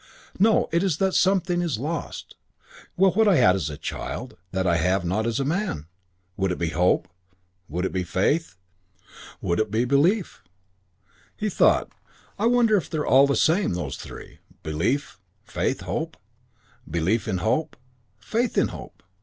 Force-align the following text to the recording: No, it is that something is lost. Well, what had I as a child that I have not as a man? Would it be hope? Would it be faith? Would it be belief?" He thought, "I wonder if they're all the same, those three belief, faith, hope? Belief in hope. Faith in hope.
No, 0.39 0.67
it 0.71 0.81
is 0.81 0.97
that 0.97 1.13
something 1.13 1.61
is 1.61 1.77
lost. 1.77 2.35
Well, 2.97 3.11
what 3.11 3.27
had 3.27 3.37
I 3.37 3.53
as 3.53 3.69
a 3.69 3.77
child 3.77 4.35
that 4.49 4.65
I 4.65 4.77
have 4.77 5.05
not 5.05 5.27
as 5.27 5.39
a 5.39 5.45
man? 5.45 5.85
Would 6.37 6.51
it 6.51 6.57
be 6.57 6.69
hope? 6.69 7.07
Would 7.69 7.85
it 7.85 7.91
be 7.93 8.03
faith? 8.03 8.55
Would 9.43 9.59
it 9.59 9.69
be 9.69 9.85
belief?" 9.85 10.41
He 11.37 11.49
thought, 11.49 11.91
"I 12.39 12.47
wonder 12.47 12.75
if 12.77 12.89
they're 12.89 13.05
all 13.05 13.27
the 13.27 13.35
same, 13.35 13.75
those 13.75 13.95
three 13.95 14.39
belief, 14.63 15.19
faith, 15.43 15.81
hope? 15.81 16.17
Belief 16.89 17.27
in 17.27 17.37
hope. 17.37 17.77
Faith 18.17 18.57
in 18.57 18.69
hope. 18.69 19.03